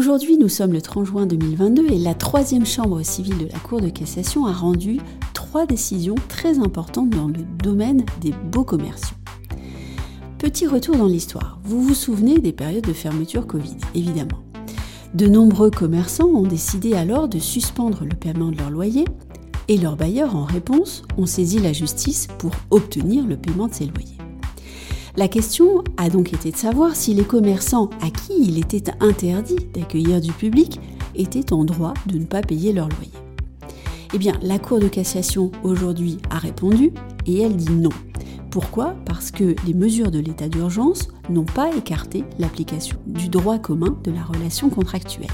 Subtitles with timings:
[0.00, 3.82] Aujourd'hui, nous sommes le 30 juin 2022 et la troisième chambre civile de la Cour
[3.82, 4.98] de cassation a rendu
[5.34, 9.18] trois décisions très importantes dans le domaine des beaux commerciaux.
[10.38, 11.58] Petit retour dans l'histoire.
[11.64, 14.42] Vous vous souvenez des périodes de fermeture Covid, évidemment.
[15.12, 19.04] De nombreux commerçants ont décidé alors de suspendre le paiement de leur loyer
[19.68, 23.84] et leurs bailleurs, en réponse, ont saisi la justice pour obtenir le paiement de ces
[23.84, 24.19] loyers.
[25.16, 29.56] La question a donc été de savoir si les commerçants à qui il était interdit
[29.74, 30.80] d'accueillir du public
[31.16, 33.10] étaient en droit de ne pas payer leur loyer.
[34.14, 36.92] Eh bien, la Cour de cassation aujourd'hui a répondu
[37.26, 37.90] et elle dit non.
[38.50, 38.96] Pourquoi?
[39.04, 44.10] Parce que les mesures de l'état d'urgence n'ont pas écarté l'application du droit commun de
[44.10, 45.30] la relation contractuelle.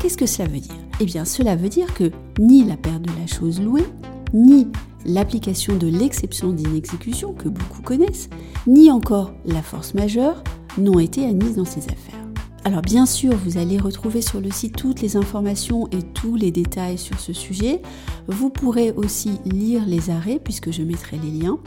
[0.00, 0.74] Qu'est-ce que cela veut dire?
[1.00, 3.86] Eh bien, cela veut dire que ni la perte de la chose louée,
[4.32, 4.68] ni
[5.04, 8.28] l'application de l'exception d'inexécution que beaucoup connaissent,
[8.66, 10.42] ni encore la force majeure
[10.78, 12.24] n'ont été admises dans ces affaires.
[12.66, 16.50] Alors bien sûr, vous allez retrouver sur le site toutes les informations et tous les
[16.50, 17.82] détails sur ce sujet.
[18.26, 21.58] Vous pourrez aussi lire les arrêts puisque je mettrai les liens.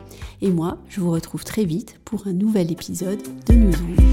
[0.41, 4.06] Et moi, je vous retrouve très vite pour un nouvel épisode de Newsroom.